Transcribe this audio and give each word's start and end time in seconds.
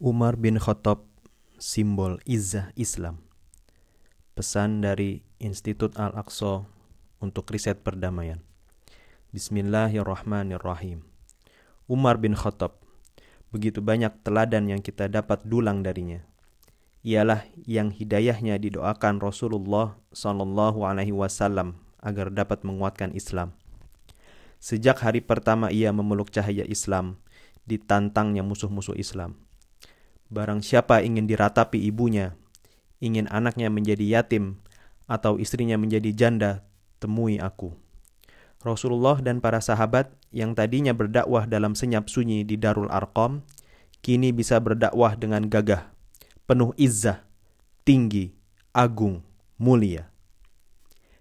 Umar 0.00 0.40
bin 0.40 0.56
Khattab, 0.56 1.04
simbol 1.60 2.24
izah 2.24 2.72
Islam. 2.72 3.20
Pesan 4.32 4.80
dari 4.80 5.20
Institut 5.36 5.92
Al-Aqsa 6.00 6.64
untuk 7.20 7.44
riset 7.52 7.84
perdamaian. 7.84 8.40
Bismillahirrahmanirrahim. 9.36 11.04
Umar 11.84 12.16
bin 12.16 12.32
Khattab, 12.32 12.80
begitu 13.52 13.84
banyak 13.84 14.24
teladan 14.24 14.72
yang 14.72 14.80
kita 14.80 15.04
dapat 15.04 15.44
dulang 15.44 15.84
darinya. 15.84 16.24
Ialah 17.04 17.44
yang 17.68 17.92
hidayahnya 17.92 18.56
didoakan 18.56 19.20
Rasulullah 19.20 20.00
Shallallahu 20.16 20.80
Alaihi 20.80 21.12
Wasallam 21.12 21.76
agar 22.00 22.32
dapat 22.32 22.64
menguatkan 22.64 23.12
Islam. 23.12 23.52
Sejak 24.64 25.04
hari 25.04 25.20
pertama 25.20 25.68
ia 25.68 25.92
memeluk 25.92 26.32
cahaya 26.32 26.64
Islam, 26.64 27.20
ditantangnya 27.68 28.40
musuh-musuh 28.40 28.96
Islam 28.96 29.49
Barang 30.30 30.62
siapa 30.62 31.02
ingin 31.02 31.26
diratapi 31.26 31.76
ibunya, 31.90 32.38
ingin 33.02 33.26
anaknya 33.34 33.66
menjadi 33.66 34.22
yatim, 34.22 34.62
atau 35.10 35.42
istrinya 35.42 35.74
menjadi 35.74 36.14
janda, 36.14 36.62
temui 37.02 37.42
aku. 37.42 37.74
Rasulullah 38.62 39.18
dan 39.18 39.42
para 39.42 39.58
sahabat 39.58 40.14
yang 40.30 40.54
tadinya 40.54 40.94
berdakwah 40.94 41.50
dalam 41.50 41.74
senyap 41.74 42.06
sunyi 42.06 42.46
di 42.46 42.54
Darul 42.54 42.86
Arqam, 42.94 43.42
kini 44.06 44.30
bisa 44.30 44.62
berdakwah 44.62 45.18
dengan 45.18 45.50
gagah, 45.50 45.90
penuh 46.46 46.70
izzah, 46.78 47.26
tinggi, 47.82 48.30
agung, 48.70 49.26
mulia. 49.58 50.14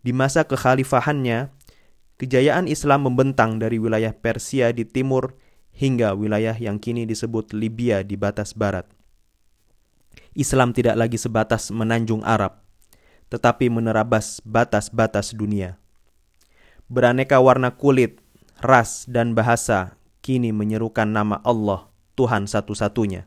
Di 0.00 0.16
masa 0.16 0.48
kekhalifahannya, 0.48 1.52
kejayaan 2.16 2.72
Islam 2.72 3.12
membentang 3.12 3.60
dari 3.60 3.76
wilayah 3.76 4.16
Persia 4.16 4.72
di 4.72 4.88
timur 4.88 5.36
hingga 5.74 6.14
wilayah 6.14 6.54
yang 6.54 6.78
kini 6.78 7.02
disebut 7.04 7.50
Libya 7.50 8.06
di 8.06 8.14
batas 8.14 8.54
barat. 8.54 8.86
Islam 10.34 10.70
tidak 10.70 10.94
lagi 10.98 11.18
sebatas 11.18 11.74
menanjung 11.74 12.22
Arab, 12.22 12.62
tetapi 13.30 13.70
menerabas 13.70 14.38
batas-batas 14.46 15.34
dunia. 15.34 15.78
Beraneka 16.86 17.38
warna 17.42 17.74
kulit, 17.74 18.22
ras, 18.62 19.06
dan 19.10 19.34
bahasa 19.34 19.98
kini 20.22 20.54
menyerukan 20.54 21.06
nama 21.06 21.42
Allah, 21.42 21.90
Tuhan 22.14 22.46
satu-satunya. 22.46 23.26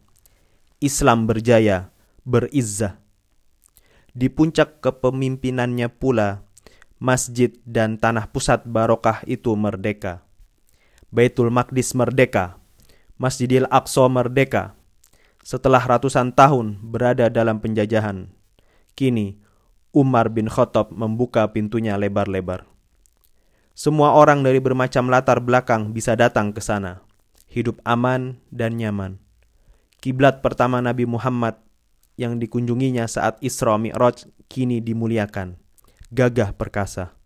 Islam 0.80 1.28
berjaya, 1.28 1.92
berizzah. 2.24 3.00
Di 4.18 4.32
puncak 4.32 4.80
kepemimpinannya 4.82 5.92
pula, 5.92 6.48
masjid 6.98 7.54
dan 7.68 8.00
tanah 8.00 8.32
pusat 8.34 8.66
barokah 8.66 9.22
itu 9.30 9.54
merdeka 9.54 10.27
Baitul 11.18 11.50
Maqdis 11.50 11.98
merdeka, 11.98 12.62
Masjidil 13.18 13.66
Aqsa 13.74 14.06
merdeka. 14.06 14.78
Setelah 15.42 15.82
ratusan 15.82 16.30
tahun 16.30 16.78
berada 16.78 17.26
dalam 17.34 17.58
penjajahan, 17.58 18.30
kini 18.94 19.42
Umar 19.90 20.30
bin 20.30 20.46
Khattab 20.46 20.94
membuka 20.94 21.50
pintunya 21.50 21.98
lebar-lebar. 21.98 22.70
Semua 23.74 24.14
orang 24.14 24.46
dari 24.46 24.62
bermacam 24.62 25.10
latar 25.10 25.42
belakang 25.42 25.90
bisa 25.90 26.14
datang 26.14 26.54
ke 26.54 26.62
sana, 26.62 27.02
hidup 27.50 27.82
aman 27.82 28.38
dan 28.54 28.78
nyaman. 28.78 29.18
Kiblat 29.98 30.46
pertama 30.46 30.86
Nabi 30.86 31.10
Muhammad 31.10 31.58
yang 32.14 32.38
dikunjunginya 32.38 33.10
saat 33.10 33.42
Isra 33.42 33.74
Mi'raj 33.82 34.30
kini 34.54 34.86
dimuliakan, 34.86 35.58
gagah 36.14 36.54
perkasa. 36.54 37.18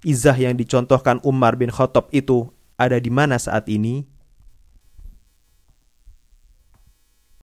Izah 0.00 0.40
yang 0.40 0.56
dicontohkan 0.56 1.20
Umar 1.20 1.60
bin 1.60 1.68
Khattab 1.68 2.08
itu 2.08 2.48
ada 2.76 3.00
di 3.00 3.08
mana 3.08 3.40
saat 3.40 3.68
ini? 3.72 4.11